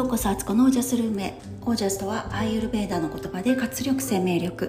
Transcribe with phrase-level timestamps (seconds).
[0.00, 4.68] ようこそアツコのオージャスルームへオージャスとはアーユルベーダの言葉で活力生命力。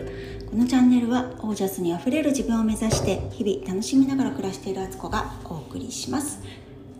[0.49, 6.41] このチャンネルはオージャスにあふれる自分を目指して日々楽しみながら暮らしているアツコがお送りします。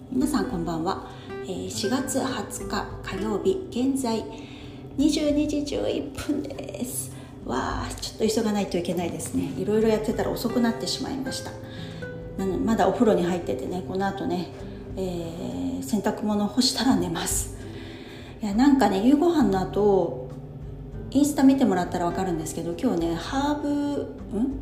[0.09, 1.07] 皆さんこんばんは。
[1.45, 4.23] 4月20日火曜日現在
[4.97, 7.11] 22時11分です。
[7.45, 9.51] わあちょっと急がないといけないですね。
[9.57, 11.51] いろいろやってたら遅くなってしまいました。
[12.37, 14.47] なのまだお風呂に入っててねこの後ね、
[14.95, 17.59] えー、洗濯物干したら寝ます。
[18.41, 20.29] いやなんかね夕ご飯の後
[21.11, 23.69] インスタ見てもらったら分かるんですけど今日ねハーブ
[24.35, 24.59] ん？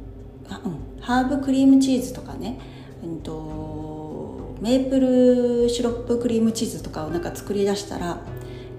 [0.50, 1.02] あうん。
[1.02, 2.60] ハーブクリームチーズとかね
[3.02, 8.20] うんとメープルシロップクリームチーズとかをなんか作り出したら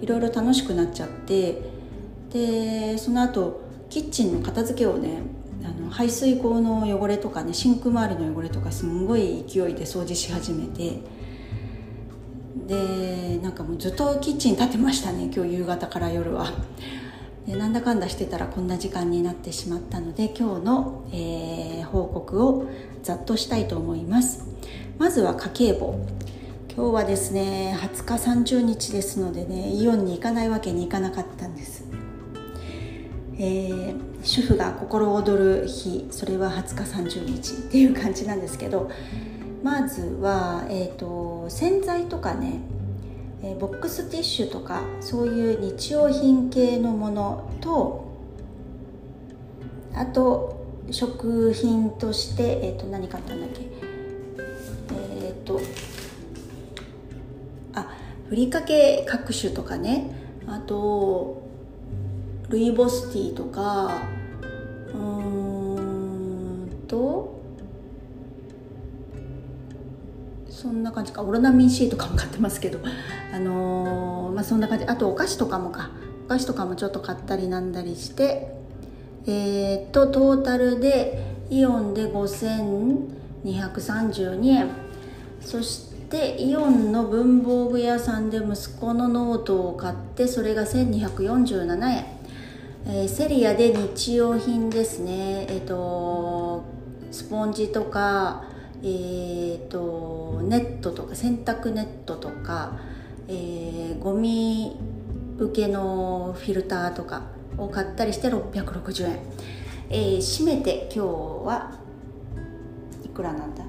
[0.03, 1.63] いろいろ楽しくなっちゃって
[2.31, 5.23] でその後キッチンの片付けをね
[5.65, 11.01] あの排水口の汚れとかねシンク周りの汚れとかすんごい勢いで掃除し始めて
[12.57, 16.53] でなんかもうずっとキッチン立てましたね今日夕方から夜は。
[17.47, 22.67] でなんだかんだしてたらこんな時間になってしまったので今日の、えー、報告を
[23.03, 24.45] ざっとしたいと思います。
[24.99, 25.99] まずは家計簿。
[26.77, 31.85] 今日はですね20日30日ですのでねイオンに行かないわけにいかなかったんです。
[33.39, 38.91] えー、主婦が心躍る日それは20日30日っていう感じなんですけど
[39.63, 42.61] まずは、えーと、洗剤とかね、
[43.59, 48.05] ボックスティッシュとかそういう日用品系のものと
[49.95, 53.63] あと食品として、えーと、何買ったんだっけ
[55.23, 55.61] えっ、ー、と
[57.75, 57.87] あ
[58.29, 60.11] ふりかけ各種とかね
[60.47, 61.43] あと
[62.51, 64.03] ルイボスティーとか
[70.91, 71.23] な感じか。
[71.23, 72.81] オロナミン C とかも買ってますけど。
[73.33, 74.85] あのー、まあそんな感じ。
[74.85, 75.89] あとお菓子とかもか。
[76.27, 78.53] お菓子とかもちょっと買ったりなんだりして。
[79.27, 84.69] えー、っとトータルでイオンで5232円。
[85.41, 92.05] そしてイオンの文房具屋さんで息子のノートを買ってそれが1247円、
[92.87, 95.47] えー、セリアで日用品ですね。
[95.49, 96.65] えっ、と
[97.11, 98.45] スポンジとか
[98.83, 102.79] えーと、ネットとか洗濯ネットとか、
[103.29, 104.77] えー、ゴミ
[105.39, 107.25] 受けのフィルターとか
[107.59, 109.19] を買ったりして660円、
[109.91, 111.09] えー、締めて今日
[111.47, 111.79] は
[113.05, 113.65] いくらなんだ？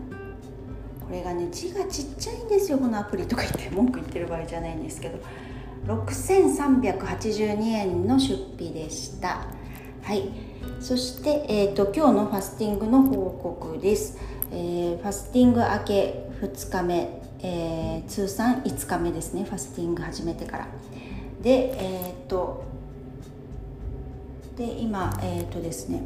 [1.05, 5.17] これがね字がちっちゃいんですよこのアプリとか言って文句言ってる場合じゃないんですけど。
[5.87, 9.47] 6382円の出費でした。
[10.03, 10.29] はい。
[10.79, 14.19] そして、えーと今日のファスティングの報告です。
[14.51, 20.67] えー、ファスティング明け2日目、えー、通算5日目ですねファスティング始めてから。
[21.41, 22.63] でえー、っと
[24.57, 26.03] で今えっとですね。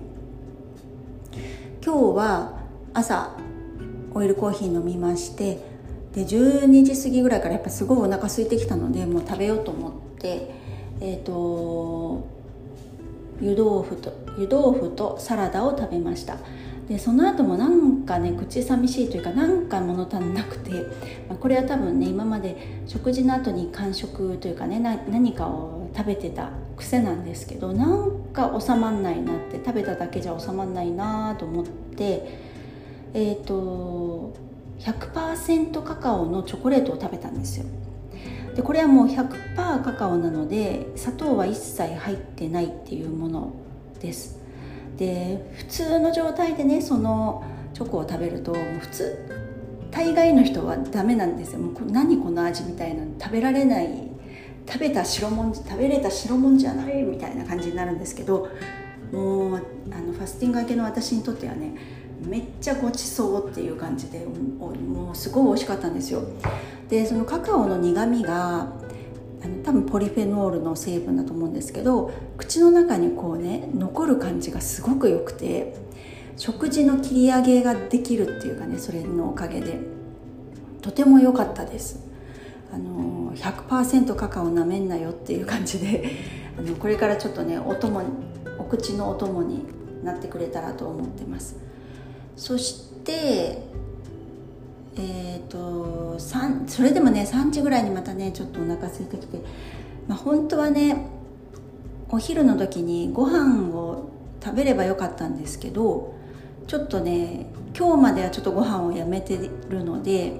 [1.83, 2.53] 今日は
[2.94, 3.31] 朝
[4.13, 5.59] オイルコーヒー飲みまして
[6.13, 10.50] で12時過ぎぐらいからやっぱすごいお腹空いてきたのでもう食べようと思って
[11.01, 12.25] えっ、と
[13.41, 16.38] 湯豆腐と湯豆腐とサラダを食べました。
[16.88, 20.72] でその後もなんかね口寂しいというかなんか物足んなくて、
[21.28, 32.40] まあ、これは多分ね今まで食事の後に間食というかね何かを食べてた癖なんですけどなんか収まんないなって食べただけじゃ収まんないなと思って
[33.13, 34.34] えっ、ー、と
[34.79, 37.66] 100%カカオのチョコレートを食べたんですよ。
[38.56, 43.53] でこれはもう100%カカオなので砂糖は一切入ってないっていうもの
[44.00, 44.44] です。
[44.97, 49.29] で普通の状態でねそのチョコを食べるともう普通
[49.91, 51.59] 大概の人はダメなんですよ。
[51.59, 53.89] もう何この味みたいな食べられない
[54.67, 58.50] 食べた白もん食べれた白もんじゃないみたいな感じになるんですけど
[59.11, 59.59] もうあ
[60.00, 61.75] のファスティング明けの私にとってはね
[62.25, 66.24] めっちゃごちそうっていう感じでもうすごい美味しかったんですよ。
[66.89, 68.68] でそのカカオの苦みが
[69.63, 75.75] 多分ポリフェノールの成分だと思うんですけど口の中にこうね残る感じがすごく良くて
[76.38, 79.95] 食事の切り上げができるっていうかねそれのおかげで。
[80.86, 82.00] とても良かったです。
[82.71, 86.12] あの100%カカオなめんなよっていう感じで
[86.59, 88.03] あのこれからちょっとねお供
[88.59, 89.65] お口のお供に
[90.03, 91.56] なってくれたらと思ってます。
[92.36, 93.63] そして
[94.97, 96.18] えーと、
[96.68, 99.39] それでもね3時ぐらいにまたねちょっとお腹空いてきて、
[100.07, 101.07] まあ、本当はね
[102.09, 104.09] お昼の時にご飯を
[104.44, 106.15] 食べればよかったんですけど
[106.68, 107.47] ちょっとね
[107.77, 109.38] 今日まではちょっとご飯をやめて
[109.69, 110.33] るので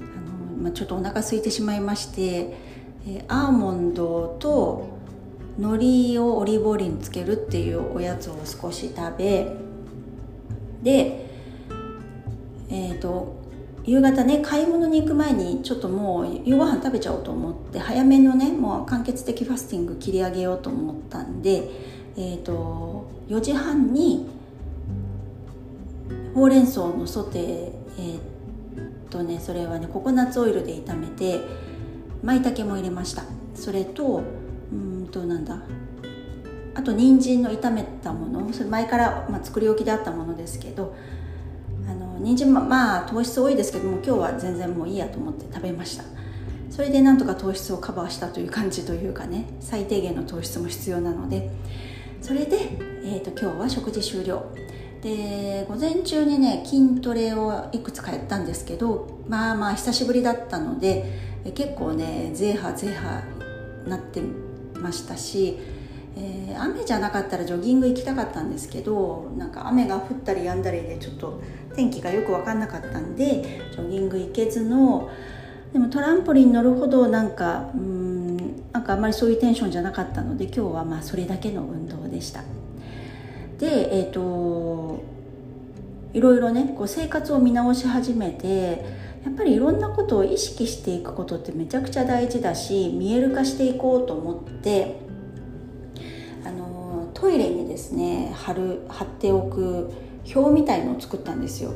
[0.00, 2.68] あの、まあ、ちょっとお腹空いてしまいまして
[3.06, 4.98] えー、アーモンドと
[5.58, 9.56] 海苔をオリーブオイルにつけるっていうおやつを少し食べ
[10.82, 11.26] で
[12.68, 13.37] えっ、ー、と
[13.88, 21.70] 夕方ね買い物に行く前にちょっともう夕ご飯食べちゃおうと思って早めのねもう完結的ファスティング切り上げようと思ったんで、
[22.14, 24.28] えーと、4時半に
[26.34, 28.20] ほうれん草のソテーえー、っ
[29.08, 31.40] とねそれはねココナッツオイルで炒めて
[32.22, 33.22] 舞茸も入れました。
[33.54, 34.22] それと
[34.70, 35.62] うんとなんだ
[36.74, 40.94] あと人参の炒めたものそれ前から、まあ、作り置きであったものですけど
[42.20, 46.04] 人参もまあ糖質多いですけども今日は全然もういいやと思って食べました。
[46.70, 51.50] それでなんとか糖質をカバーしたという感じというかね最低限の糖質も必要なので。
[52.20, 52.58] それで、
[53.04, 54.44] えーと、今日は食事終了。
[55.02, 61.04] で午前中にね筋トレをいくつかやったんですけどまあまあ久しぶりだったので
[61.54, 63.22] 結構ねゼーハゼーハ
[63.86, 64.20] なって
[64.74, 65.56] ましたし
[66.18, 71.40] えー、雨じゃなかったらジョギング行きたかったんですけどなんか雨が降ったりやんだりでちょっと
[71.76, 75.08] 天気がよく分かんなかったんでジョギング行けずの
[75.72, 78.36] でもトランポリン乗るほどなんかうん
[78.72, 82.42] なんかあんまりそういうテンションじゃなかったので今日はまあそれだけの運動でした。
[83.58, 85.02] でえっ、ー、と
[86.14, 88.84] いろいろねこう生活を見直し始めて
[89.24, 95.07] やっぱりいろんなことを意識していくことってめちゃくちゃ大事だし見える化していこうと思って
[97.20, 99.90] トイレにですね貼る貼っておく
[100.34, 101.72] 表みたいのを作ったんですよ。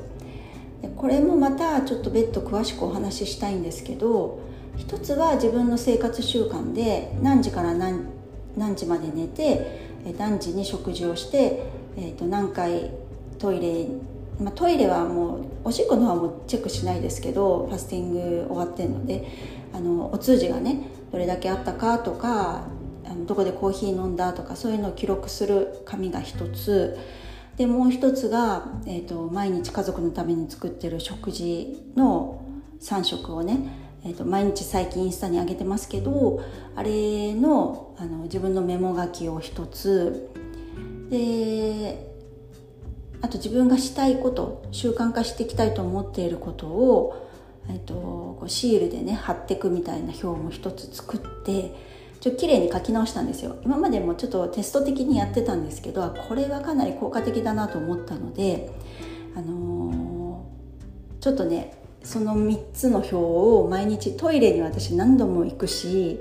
[0.81, 4.41] でこれもまたちょっと別途詳しくお話ししたいんですけど
[4.77, 8.07] 一つは自分の生活習慣で何時から何
[8.57, 9.81] 何時まで寝て
[10.19, 11.63] 何時に食事をして、
[11.97, 12.91] えー、と何回
[13.39, 13.87] トイレ
[14.41, 19.29] まあ、トイレはもうおしっこの方はもうチェックしないですけどファスティング終わってるので
[19.73, 22.65] あのお通じがねどれだけあったかとか
[23.05, 26.99] あのどこでコーヒー飲んだとかそういうのを記録する紙が一つ。
[27.57, 32.43] でもう一つが、えーと、毎日家族のために作ってる食事の
[32.81, 33.59] 3食をね、
[34.05, 36.43] えーと、毎日最近インスタに上げてますけど
[36.75, 40.31] あれのあの自分のメモ書きを一つ。
[41.11, 42.11] で
[43.21, 47.29] あと自分がしたいこと習慣化していきたいと思っていることを、
[47.69, 51.73] えーと、シールでね貼っていくみたいな表も一つ作って
[52.23, 53.57] ちょっと綺麗に書き直したんですよ。
[53.65, 58.71] 今までもちょっとテスト的にやってたんですけどこれはかなり効果的だなと思ったので
[59.35, 61.75] あのー、ちょっとね
[62.05, 66.21] その3つの表を毎日トイレに私何度も行くし、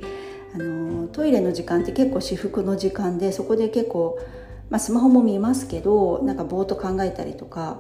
[0.56, 4.18] あのー、トイレの時間って結構至福の時間でそこで結構、
[4.72, 7.80] まあ、スマホも見ますけどなんかぼーっと考えたりとか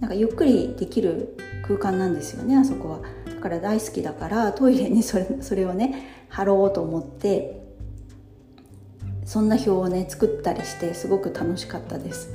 [0.00, 3.00] なんかゆっくりできる空間なんですよねあそこは。
[3.26, 7.60] だから大好きだからトイレにそれそれをね貼ろうと思って
[9.26, 12.34] そんな表をね作ったりしてすごく楽しかったです。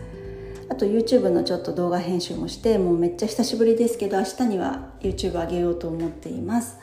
[0.70, 6.78] あと YouTube のちょっと動画編集もしてもうめっちゃ久しぶりですけど明日には YouTube 上げようと思っています。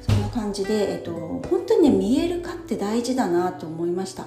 [0.00, 4.24] そんな感じで、えっと、本当にね見える化って大事だなと思いました。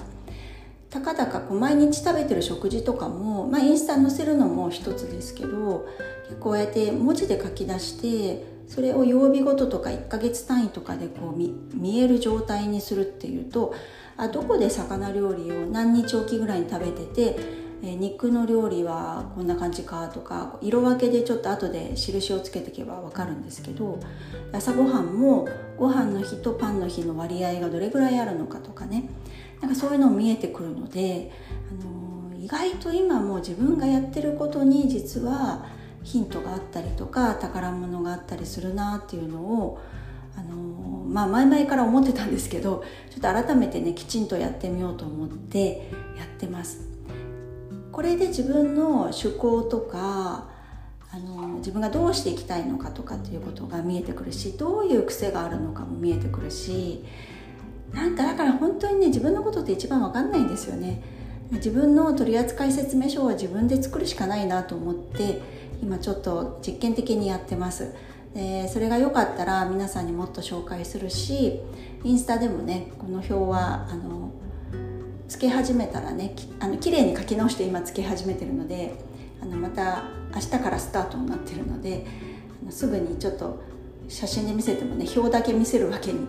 [0.90, 5.88] たかだかこう毎日食べてる食事とかも、まあ、インスタ載せるのも一つですけど
[6.28, 13.76] 結構こうやって文字で書き出してそれを曜日ごととか1ヶ月単位とかでこう見える状態にするっていうと
[14.16, 17.40] あどこで魚料理を何日おきぐらいに食べてて、
[17.82, 24.00] え肉の料理はこんな感じかとか色分けでちょっと後で印をつけていけば分かるんですけど
[24.54, 29.10] 朝ごはんもご飯の日とパンの日の割合がどれぐらいあるのかとかね。
[29.60, 31.32] なんかそういうのも見えてくるので、
[31.70, 35.66] あのー、意外と今もう自分がやってることに実は
[36.04, 39.80] ヒントがあったりとか宝物があったりするなっていうのを
[40.36, 46.92] あのまあ前々から思ってたんですけどちょっと改めてねきちんとやってみようと思ってやってます。
[47.92, 50.50] これで自分の趣向とか
[51.14, 57.04] あの自分がどうしていきたいのかとかっていうことが見えてくるしどういう癖があるのかも見えてくるし
[57.92, 61.04] なんかだから本当にね自分のことって一番わかんないんですよね。
[61.52, 65.42] 自分の取扱説明書は自分で作るしかないなと思って
[65.82, 67.94] 今ちょっと実験的にやってます。
[68.34, 71.60] でそれが良かったら皆さんにもっと紹介するし
[72.04, 74.32] インスタでもねこの表はあの
[75.28, 78.94] つけ始めたらねあの綺麗に書き直して今つけ始めてるので
[79.42, 82.06] あのまた明日からスタートになってるので
[82.62, 83.62] あのすぐにちょっと
[84.08, 86.28] 写真で見せてもね表だけ見せるわけに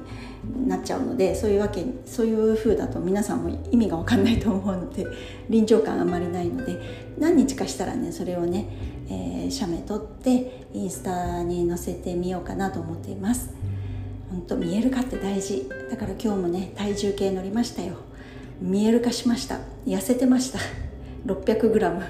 [0.66, 5.04] なっちゃうのでそういうわけそういう風だと皆さんも意味が分かんないと思うので
[5.48, 8.68] 臨場感あまりないので何日かしたらねそれをね、
[9.12, 13.50] えー、写メ撮ってインスタに載せてみようかなと思っています。
[14.30, 15.68] 本当見える化って大事。
[15.90, 17.96] だから今日もね体重計乗りましたよ。
[18.60, 19.58] 見える化しました。
[19.86, 20.58] 痩せてました。
[21.26, 22.00] 600g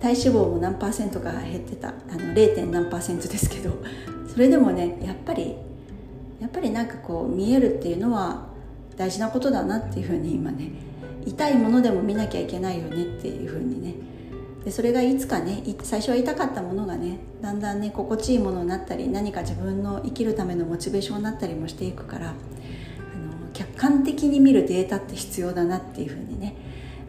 [0.00, 1.88] 体脂肪も何パーセントか減ってた。
[1.88, 2.70] あの 0.
[2.70, 3.70] 何パーセントですけど。
[4.32, 5.56] それでもねやっぱり
[6.40, 8.46] やっぱりなんかこう見えるっていうのは
[8.96, 10.70] 大事なことだなっていうふうに今ね
[11.26, 13.94] 痛いものでも見なきゃいけないよねっていうふうにね
[14.64, 22.36] でそれがいつかね最初は痛かったものがねだんだんね心地いいものになったり何か自分の生きるためのモチベーションになったりもしていくからあの
[23.54, 26.56] 客観的に見るデータって必要だなっていうふうにね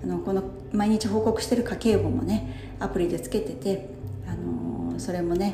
[0.03, 3.89] あのこの毎日報告してる家計簿もねアプリでつけてて、
[4.27, 5.53] あのそれもね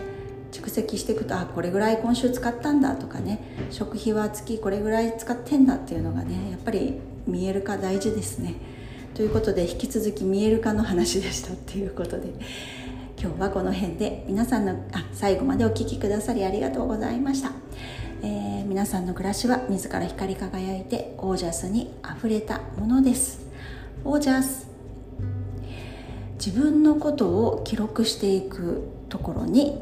[0.54, 8.77] 蓄積していくとあこれぐらい今週使ったんだとかね食費は月これぐらい使ってんだっていうのがねやっぱり見える化大事ですね。
[9.18, 12.28] ということで引き続き見える化の話でしたっていうことで
[13.20, 17.52] 今日はこの辺で皆さんのあ最後までお聴きくださりありがとうございました、
[18.22, 23.48] えー、皆さんの暮らしは自ら光り輝いてオージャスにあふれたものです。
[24.06, 24.68] オージャス。
[26.34, 29.82] 自分のことを記録していくところに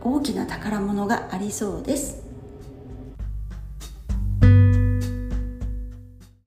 [0.00, 2.29] 大きな宝物がありそうです。